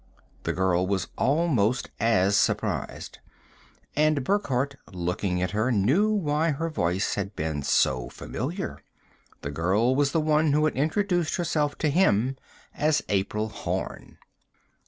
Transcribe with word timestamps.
The 0.45 0.51
girl 0.53 0.87
was 0.87 1.09
almost 1.15 1.91
as 1.99 2.35
surprised. 2.35 3.19
And 3.95 4.23
Burckhardt, 4.23 4.73
looking 4.91 5.43
at 5.43 5.51
her, 5.51 5.71
knew 5.71 6.09
why 6.09 6.49
her 6.49 6.71
voice 6.71 7.13
had 7.13 7.35
been 7.35 7.61
so 7.61 8.09
familiar. 8.09 8.79
The 9.43 9.51
girl 9.51 9.93
was 9.95 10.11
the 10.11 10.19
one 10.19 10.53
who 10.53 10.65
had 10.65 10.73
introduced 10.73 11.35
herself 11.35 11.77
to 11.77 11.89
him 11.91 12.35
as 12.73 13.03
April 13.09 13.49
Horn. 13.49 14.17